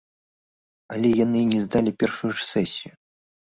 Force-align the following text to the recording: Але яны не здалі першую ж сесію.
Але 0.95 1.11
яны 1.25 1.43
не 1.51 1.59
здалі 1.67 1.95
першую 2.01 2.33
ж 2.37 2.51
сесію. 2.55 2.93